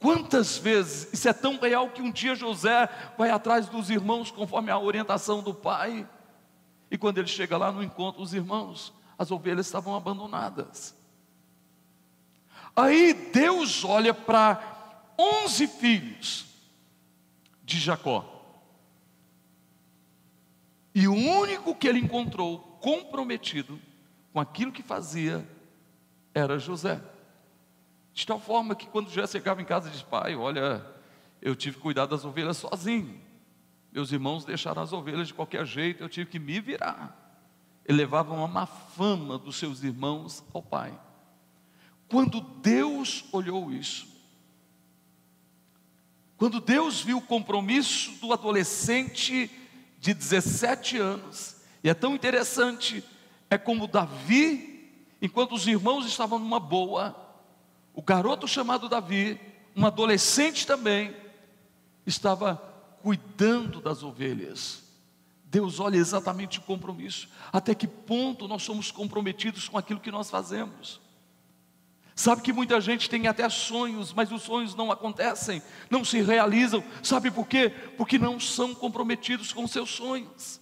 [0.00, 4.70] Quantas vezes, isso é tão real que um dia José vai atrás dos irmãos conforme
[4.70, 6.08] a orientação do pai,
[6.90, 10.96] e quando ele chega lá, não encontra os irmãos, as ovelhas estavam abandonadas.
[12.74, 16.46] Aí Deus olha para onze filhos
[17.62, 18.24] de Jacó,
[20.94, 23.78] e o único que ele encontrou comprometido
[24.32, 25.46] com aquilo que fazia
[26.32, 27.00] era José.
[28.12, 30.84] De tal forma que quando José chegava em casa disse: Pai, olha,
[31.40, 33.20] eu tive que cuidar das ovelhas sozinho.
[33.92, 37.16] Meus irmãos deixaram as ovelhas de qualquer jeito, eu tive que me virar.
[37.84, 40.98] Ele levava uma má fama dos seus irmãos ao pai.
[42.08, 44.06] Quando Deus olhou isso,
[46.36, 49.50] quando Deus viu o compromisso do adolescente
[49.98, 51.56] de 17 anos.
[51.84, 53.04] E é tão interessante,
[53.50, 57.14] é como Davi, enquanto os irmãos estavam numa boa,
[57.94, 59.40] o garoto chamado Davi,
[59.76, 61.14] um adolescente também,
[62.06, 62.56] estava
[63.02, 64.82] cuidando das ovelhas.
[65.44, 67.28] Deus olha exatamente o compromisso.
[67.52, 71.00] Até que ponto nós somos comprometidos com aquilo que nós fazemos?
[72.14, 76.84] Sabe que muita gente tem até sonhos, mas os sonhos não acontecem, não se realizam.
[77.02, 77.70] Sabe por quê?
[77.96, 80.60] Porque não são comprometidos com seus sonhos.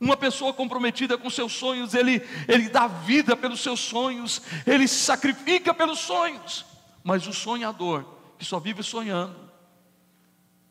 [0.00, 5.00] Uma pessoa comprometida com seus sonhos, ele, ele dá vida pelos seus sonhos, ele se
[5.00, 6.66] sacrifica pelos sonhos.
[7.02, 8.04] Mas o sonhador,
[8.38, 9.34] que só vive sonhando,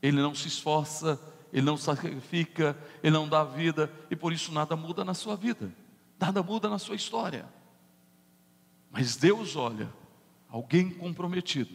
[0.01, 1.19] ele não se esforça,
[1.51, 5.73] ele não sacrifica, ele não dá vida, e por isso nada muda na sua vida,
[6.19, 7.47] nada muda na sua história.
[8.91, 9.91] Mas Deus olha
[10.49, 11.73] alguém comprometido,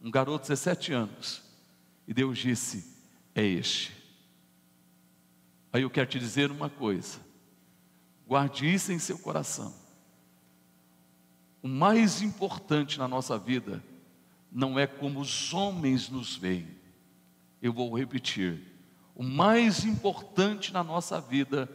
[0.00, 1.42] um garoto de 17 anos,
[2.06, 2.96] e Deus disse:
[3.34, 3.95] É este.
[5.76, 7.20] Aí eu quero te dizer uma coisa,
[8.26, 9.74] guarde isso em seu coração.
[11.62, 13.84] O mais importante na nossa vida
[14.50, 16.66] não é como os homens nos veem.
[17.60, 18.58] Eu vou repetir:
[19.14, 21.68] o mais importante na nossa vida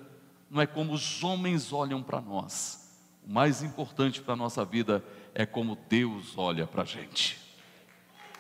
[0.50, 2.92] não é como os homens olham para nós,
[3.24, 7.40] o mais importante para a nossa vida é como Deus olha para a gente.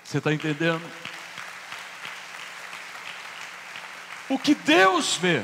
[0.04, 0.82] Você está entendendo?
[4.32, 5.44] O que Deus vê,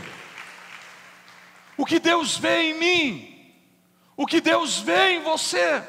[1.75, 3.53] o que Deus vê em mim,
[4.15, 5.85] o que Deus vê em você.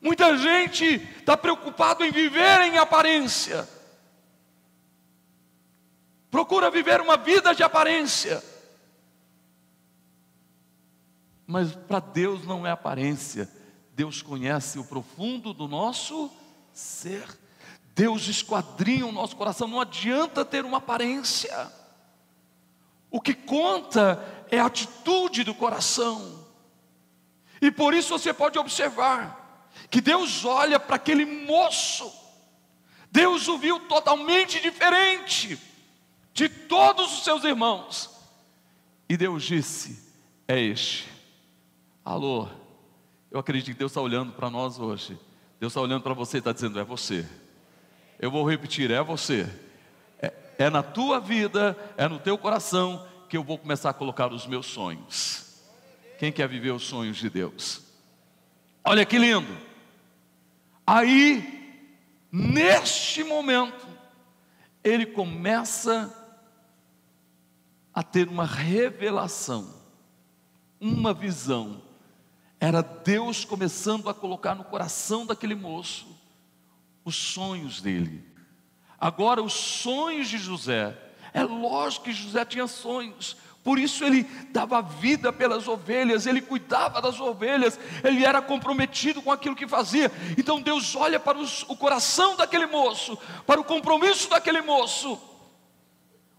[0.00, 3.68] Muita gente está preocupado em viver em aparência,
[6.32, 8.42] procura viver uma vida de aparência,
[11.46, 13.48] mas para Deus não é aparência,
[13.92, 16.28] Deus conhece o profundo do nosso
[16.72, 17.24] ser.
[17.94, 21.83] Deus esquadrinha o nosso coração, não adianta ter uma aparência.
[23.14, 26.44] O que conta é a atitude do coração.
[27.62, 32.12] E por isso você pode observar que Deus olha para aquele moço,
[33.12, 35.56] Deus o viu totalmente diferente
[36.32, 38.10] de todos os seus irmãos,
[39.08, 40.12] e Deus disse:
[40.48, 41.08] É este.
[42.04, 42.48] Alô,
[43.30, 45.16] eu acredito que Deus está olhando para nós hoje.
[45.60, 47.24] Deus está olhando para você e está dizendo: É você.
[48.18, 49.48] Eu vou repetir: É você.
[50.58, 54.46] É, na tua vida, é no teu coração que eu vou começar a colocar os
[54.46, 55.62] meus sonhos.
[56.18, 57.82] Quem quer viver os sonhos de Deus?
[58.84, 59.56] Olha que lindo.
[60.86, 61.88] Aí,
[62.30, 63.86] neste momento,
[64.82, 66.14] ele começa
[67.92, 69.74] a ter uma revelação,
[70.80, 71.82] uma visão
[72.64, 76.06] era Deus começando a colocar no coração daquele moço
[77.04, 78.24] os sonhos dele.
[79.00, 80.96] Agora, os sonhos de José,
[81.32, 87.00] é lógico que José tinha sonhos, por isso ele dava vida pelas ovelhas, ele cuidava
[87.00, 90.12] das ovelhas, ele era comprometido com aquilo que fazia.
[90.36, 95.18] Então Deus olha para os, o coração daquele moço, para o compromisso daquele moço,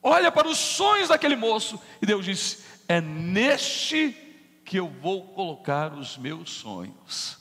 [0.03, 4.15] olha para os sonhos daquele moço, e Deus diz: É neste
[4.63, 7.39] que eu vou colocar os meus sonhos.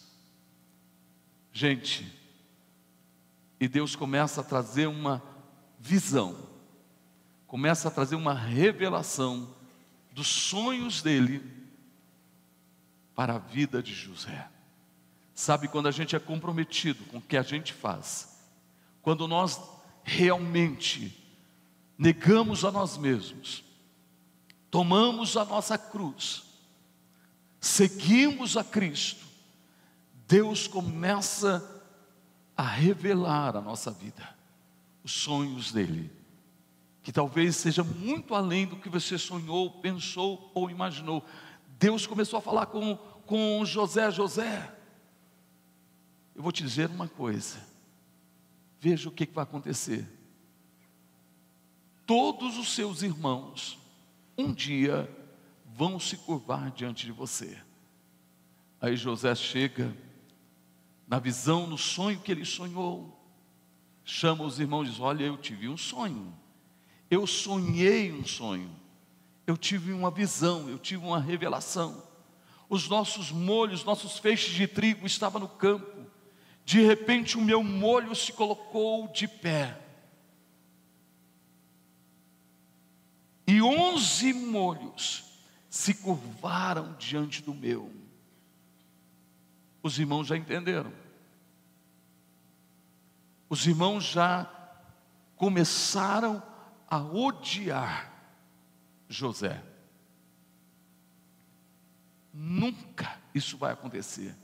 [1.53, 2.11] Gente,
[3.65, 5.23] e Deus começa a trazer uma
[5.81, 6.37] visão,
[7.47, 9.55] começa a trazer uma revelação
[10.13, 11.43] dos sonhos dele
[13.15, 14.51] para a vida de José.
[15.35, 18.39] Sabe quando a gente é comprometido com o que a gente faz,
[19.01, 19.59] quando nós
[20.03, 21.19] realmente
[21.97, 23.65] negamos a nós mesmos,
[24.71, 26.45] tomamos a nossa cruz,
[27.59, 29.25] seguimos a Cristo,
[30.29, 31.74] Deus começa a
[32.63, 34.29] revelar a nossa vida,
[35.03, 36.11] os sonhos dele,
[37.03, 41.25] que talvez seja muito além do que você sonhou, pensou ou imaginou.
[41.79, 44.75] Deus começou a falar com, com José, José,
[46.35, 47.59] eu vou te dizer uma coisa,
[48.81, 50.07] veja o que, que vai acontecer.
[52.07, 53.79] Todos os seus irmãos,
[54.37, 55.09] um dia,
[55.75, 57.59] vão se curvar diante de você.
[58.81, 59.97] Aí José chega,
[61.07, 63.21] na visão, no sonho que ele sonhou,
[64.05, 66.35] chama os irmãos e diz: Olha, eu tive um sonho,
[67.11, 68.71] eu sonhei um sonho,
[69.47, 72.03] eu tive uma visão, eu tive uma revelação.
[72.69, 76.07] Os nossos molhos, nossos feixes de trigo estavam no campo,
[76.65, 79.81] de repente o meu molho se colocou de pé.
[83.47, 85.25] E onze molhos
[85.69, 88.04] se curvaram diante do meu.
[89.85, 90.91] Os irmãos já entenderam.
[93.51, 94.51] Os irmãos já
[95.37, 96.43] começaram
[96.89, 98.11] a odiar
[99.07, 99.63] José.
[102.33, 104.35] Nunca isso vai acontecer.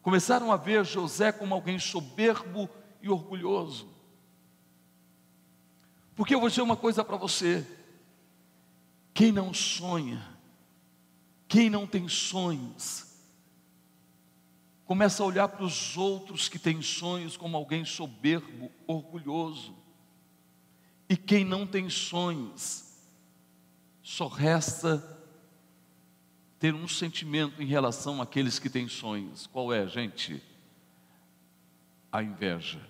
[0.00, 2.70] Começaram a ver José como alguém soberbo
[3.02, 3.92] e orgulhoso.
[6.14, 7.66] Porque eu vou dizer uma coisa para você:
[9.12, 10.24] quem não sonha,
[11.48, 13.03] quem não tem sonhos,
[14.84, 19.74] começa a olhar para os outros que têm sonhos como alguém soberbo, orgulhoso.
[21.08, 22.84] E quem não tem sonhos,
[24.02, 25.02] só resta
[26.58, 29.46] ter um sentimento em relação àqueles que têm sonhos.
[29.46, 30.42] Qual é, gente?
[32.10, 32.80] A inveja.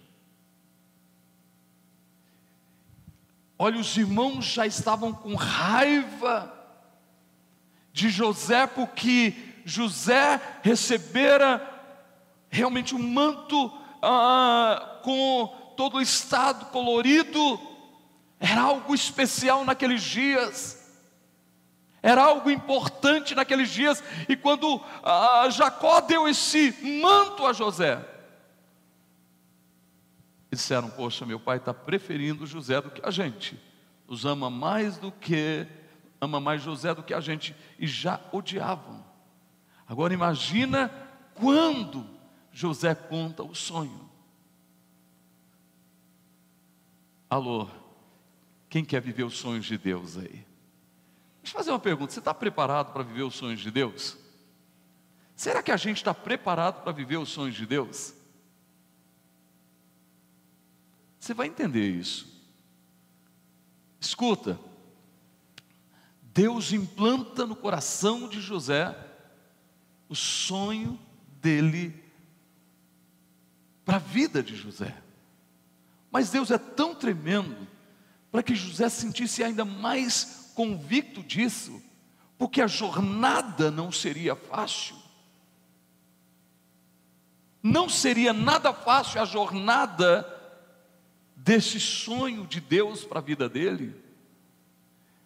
[3.59, 6.53] Olha, os irmãos já estavam com raiva
[7.92, 9.34] de José, porque
[9.64, 11.74] José recebera
[12.55, 17.61] realmente um manto ah, com todo o estado colorido,
[18.38, 20.80] era algo especial naqueles dias.
[22.00, 27.98] Era algo importante naqueles dias, e quando ah, Jacó deu esse manto a José,
[30.50, 33.59] disseram: Poxa, meu pai está preferindo José do que a gente,
[34.07, 35.66] nos ama mais do que,
[36.20, 39.05] ama mais José do que a gente, e já odiavam.
[39.88, 40.92] Agora imagina
[41.34, 42.13] quando
[42.55, 44.09] José conta o sonho.
[47.28, 47.68] Alô,
[48.70, 50.46] quem quer viver os sonhos de Deus aí?
[51.42, 54.16] Deixa eu fazer uma pergunta: você está preparado para viver os sonhos de Deus?
[55.34, 58.14] Será que a gente está preparado para viver os sonhos de Deus?
[61.18, 62.40] Você vai entender isso.
[63.98, 64.61] Escuta,
[66.22, 68.96] Deus implanta no coração de José
[70.09, 70.96] o sonho
[71.40, 72.03] dele
[73.85, 74.95] para a vida de José.
[76.11, 77.66] Mas Deus é tão tremendo
[78.30, 81.82] para que José sentisse ainda mais convicto disso,
[82.39, 84.97] porque a jornada não seria fácil.
[87.62, 90.30] Não seria nada fácil a jornada
[91.37, 93.95] desse sonho de Deus para a vida dele.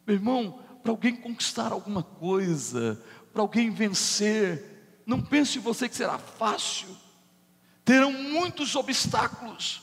[0.07, 3.03] Meu irmão, para alguém conquistar alguma coisa,
[3.33, 6.89] para alguém vencer, não pense você que será fácil.
[7.89, 9.81] Terão muitos obstáculos,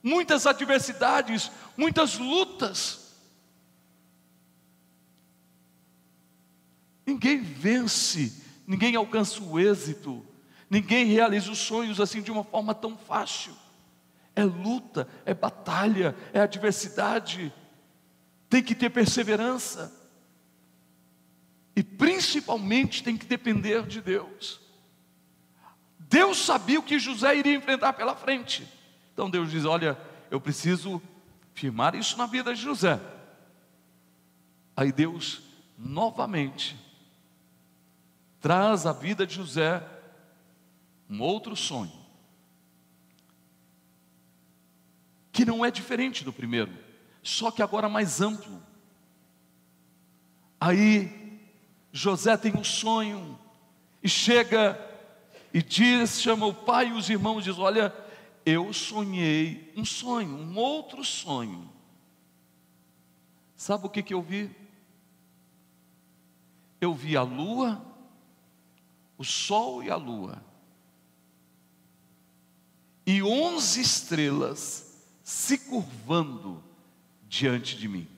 [0.00, 3.12] muitas adversidades, muitas lutas.
[7.04, 10.24] Ninguém vence, ninguém alcança o êxito,
[10.70, 13.52] ninguém realiza os sonhos assim de uma forma tão fácil.
[14.36, 17.52] É luta, é batalha, é adversidade,
[18.48, 19.92] tem que ter perseverança.
[21.74, 24.63] E principalmente tem que depender de Deus.
[26.14, 28.64] Deus sabia o que José iria enfrentar pela frente.
[29.12, 29.98] Então Deus diz: Olha,
[30.30, 31.02] eu preciso
[31.52, 33.00] firmar isso na vida de José.
[34.76, 35.42] Aí Deus
[35.76, 36.78] novamente
[38.40, 39.84] traz à vida de José
[41.10, 41.92] um outro sonho,
[45.32, 46.72] que não é diferente do primeiro,
[47.24, 48.62] só que agora mais amplo.
[50.60, 51.40] Aí
[51.90, 53.36] José tem um sonho
[54.00, 54.93] e chega
[55.54, 57.94] e diz, chama o pai e os irmãos e diz: Olha,
[58.44, 61.70] eu sonhei um sonho, um outro sonho.
[63.56, 64.50] Sabe o que, que eu vi?
[66.80, 67.80] Eu vi a lua,
[69.16, 70.42] o sol e a lua,
[73.06, 76.62] e onze estrelas se curvando
[77.28, 78.08] diante de mim.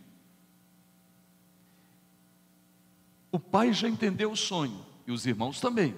[3.30, 5.94] O pai já entendeu o sonho, e os irmãos também,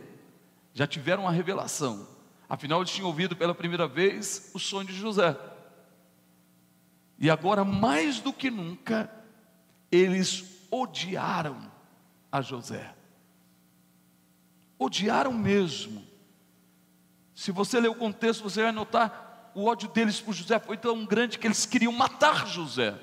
[0.78, 2.06] já tiveram a revelação.
[2.48, 5.36] Afinal, eles tinham ouvido pela primeira vez o sonho de José.
[7.18, 9.10] E agora, mais do que nunca,
[9.90, 11.58] eles odiaram
[12.30, 12.94] a José.
[14.78, 16.06] Odiaram mesmo.
[17.34, 21.04] Se você ler o contexto, você vai notar o ódio deles por José foi tão
[21.04, 22.96] grande que eles queriam matar José.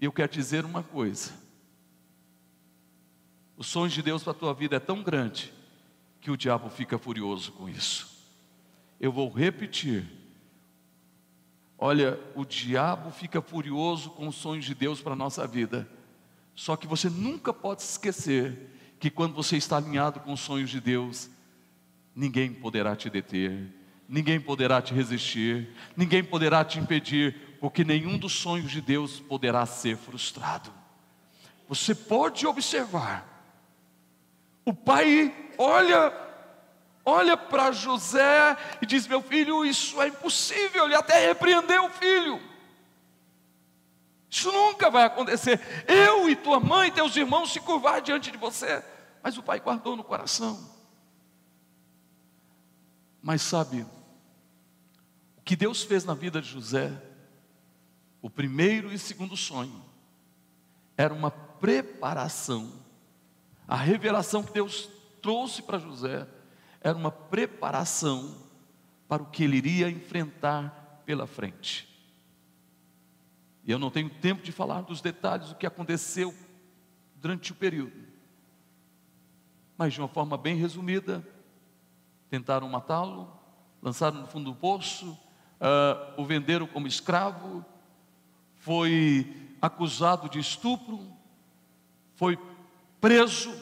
[0.00, 1.34] E eu quero dizer uma coisa:
[3.56, 5.52] o sonho de Deus para a tua vida é tão grande
[6.20, 8.14] que o diabo fica furioso com isso.
[9.00, 10.04] Eu vou repetir.
[11.78, 15.88] Olha, o diabo fica furioso com os sonhos de Deus para a nossa vida.
[16.54, 20.80] Só que você nunca pode esquecer que quando você está alinhado com os sonhos de
[20.80, 21.30] Deus,
[22.14, 23.68] ninguém poderá te deter,
[24.08, 29.66] ninguém poderá te resistir, ninguém poderá te impedir, porque nenhum dos sonhos de Deus poderá
[29.66, 30.72] ser frustrado.
[31.68, 33.35] Você pode observar
[34.66, 36.12] o pai olha,
[37.04, 40.84] olha para José e diz: Meu filho, isso é impossível.
[40.84, 42.42] Ele até repreendeu o filho.
[44.28, 45.60] Isso nunca vai acontecer.
[45.86, 48.84] Eu e tua mãe, teus irmãos se curvar diante de você.
[49.22, 50.68] Mas o pai guardou no coração.
[53.22, 53.86] Mas sabe,
[55.36, 56.92] o que Deus fez na vida de José,
[58.20, 59.84] o primeiro e segundo sonho,
[60.96, 62.85] era uma preparação
[63.66, 64.88] a revelação que Deus
[65.20, 66.26] trouxe para José
[66.80, 68.36] era uma preparação
[69.08, 71.88] para o que ele iria enfrentar pela frente.
[73.64, 76.32] E eu não tenho tempo de falar dos detalhes do que aconteceu
[77.16, 78.06] durante o período.
[79.76, 81.26] Mas de uma forma bem resumida,
[82.30, 83.36] tentaram matá-lo,
[83.82, 87.64] lançaram no fundo do poço, uh, o venderam como escravo,
[88.54, 91.00] foi acusado de estupro,
[92.14, 92.38] foi
[93.06, 93.54] preso.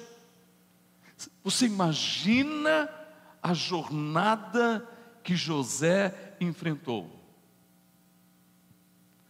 [1.43, 2.89] Você imagina
[3.43, 4.89] a jornada
[5.23, 7.23] que José enfrentou.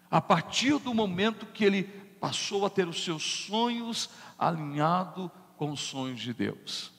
[0.08, 1.82] A partir do momento que ele
[2.20, 4.08] passou a ter os seus sonhos
[4.38, 6.92] alinhados com os sonhos de Deus.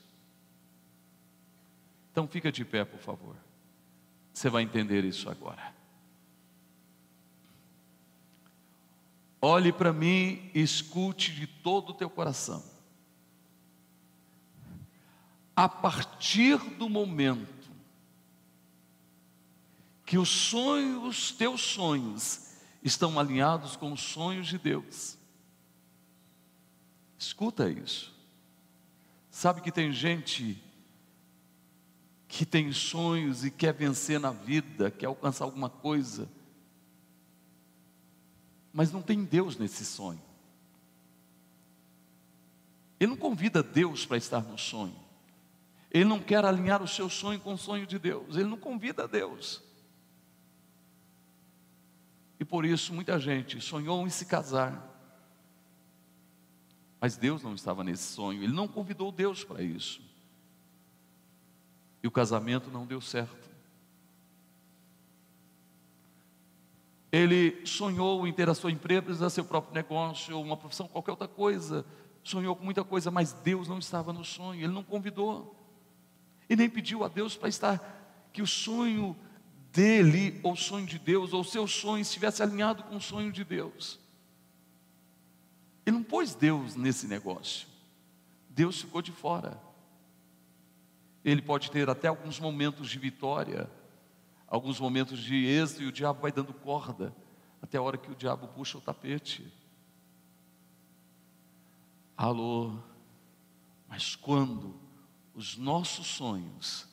[2.12, 3.38] Então fica de pé, por favor.
[4.34, 5.74] Você vai entender isso agora.
[9.42, 12.75] Olhe para mim e escute de todo o teu coração.
[15.56, 17.70] A partir do momento
[20.06, 22.52] que os sonhos, teus sonhos,
[22.84, 25.18] estão alinhados com os sonhos de Deus.
[27.18, 28.14] Escuta isso.
[29.32, 30.62] Sabe que tem gente
[32.28, 36.30] que tem sonhos e quer vencer na vida, quer alcançar alguma coisa,
[38.74, 40.22] mas não tem Deus nesse sonho.
[43.00, 45.05] Ele não convida Deus para estar no sonho.
[45.96, 48.36] Ele não quer alinhar o seu sonho com o sonho de Deus.
[48.36, 49.64] Ele não convida Deus.
[52.38, 54.94] E por isso muita gente sonhou em se casar.
[57.00, 60.02] Mas Deus não estava nesse sonho, ele não convidou Deus para isso.
[62.04, 63.50] E o casamento não deu certo.
[67.10, 71.86] Ele sonhou em ter a sua empresa, seu próprio negócio, uma profissão, qualquer outra coisa.
[72.22, 75.62] Sonhou com muita coisa, mas Deus não estava no sonho, ele não convidou.
[76.50, 79.16] E nem pediu a Deus para estar, que o sonho
[79.72, 83.32] dele, ou o sonho de Deus, ou o seu sonho estivesse alinhado com o sonho
[83.32, 84.00] de Deus.
[85.86, 87.68] Ele não pôs Deus nesse negócio.
[88.50, 89.62] Deus ficou de fora.
[91.24, 93.70] Ele pode ter até alguns momentos de vitória,
[94.48, 97.14] alguns momentos de êxito, e o diabo vai dando corda,
[97.62, 99.52] até a hora que o diabo puxa o tapete.
[102.16, 102.80] Alô,
[103.90, 104.85] mas quando
[105.36, 106.88] os nossos sonhos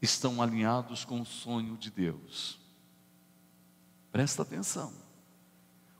[0.00, 2.58] estão alinhados com o sonho de Deus.
[4.12, 4.92] Presta atenção.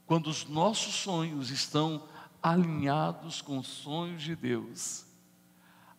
[0.06, 2.08] Quando os nossos sonhos estão
[2.42, 5.04] alinhados com os sonhos de Deus,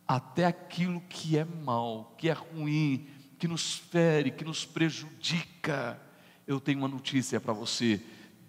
[0.08, 3.08] até aquilo que é mal, que é ruim,
[3.38, 6.02] que nos fere, que nos prejudica,
[6.48, 8.02] eu tenho uma notícia para você: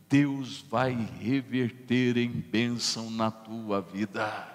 [0.09, 4.54] Deus vai reverter em bênção na tua vida.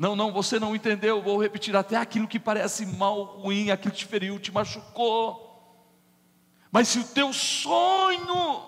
[0.00, 1.20] Não, não, você não entendeu.
[1.20, 5.46] Vou repetir até aquilo que parece mal, ruim, aquilo que te feriu, te machucou.
[6.72, 8.62] Mas se o teu sonho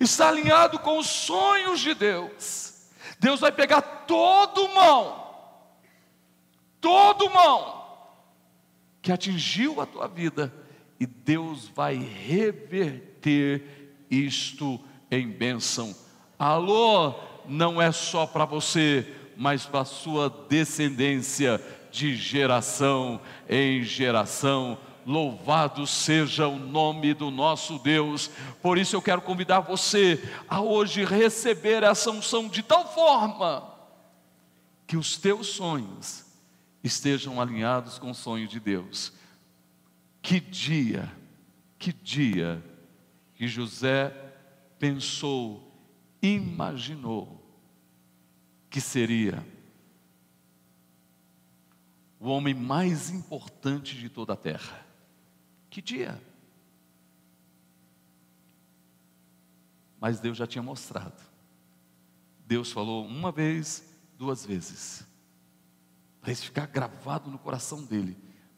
[0.00, 2.88] está alinhado com os sonhos de Deus,
[3.20, 5.76] Deus vai pegar todo mal,
[6.80, 8.24] todo mal
[9.02, 10.50] que atingiu a tua vida,
[10.98, 15.94] e Deus vai reverter isto em bênção.
[16.38, 17.16] Alô,
[17.46, 21.62] não é só para você, mas para a sua descendência
[21.92, 24.76] de geração em geração.
[25.06, 28.28] Louvado seja o nome do nosso Deus.
[28.60, 33.72] Por isso eu quero convidar você a hoje receber essa unção de tal forma
[34.88, 36.26] que os teus sonhos
[36.82, 39.12] estejam alinhados com o sonho de Deus.
[40.20, 41.10] Que dia,
[41.78, 42.62] que dia
[43.36, 44.12] que José
[44.80, 45.72] pensou,
[46.20, 47.37] imaginou
[48.70, 49.44] que seria
[52.20, 54.84] o homem mais importante de toda a terra.
[55.70, 56.20] Que dia?
[60.00, 61.20] Mas Deus já tinha mostrado.
[62.46, 63.84] Deus falou uma vez,
[64.16, 65.06] duas vezes,
[66.20, 68.16] para isso ficar gravado no coração dele,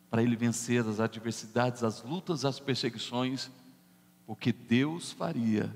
[0.09, 3.51] para ele vencer as adversidades, as lutas, as perseguições,
[4.27, 5.75] porque Deus faria.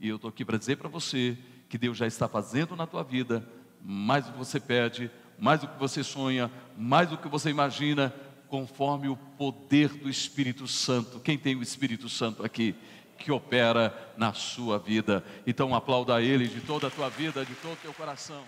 [0.00, 3.02] E eu estou aqui para dizer para você que Deus já está fazendo na tua
[3.02, 3.46] vida
[3.84, 8.14] mais do que você pede, mais do que você sonha, mais do que você imagina,
[8.48, 11.18] conforme o poder do Espírito Santo.
[11.20, 12.74] Quem tem o Espírito Santo aqui?
[13.18, 15.24] Que opera na sua vida.
[15.46, 18.42] Então aplauda Ele de toda a tua vida, de todo o teu coração.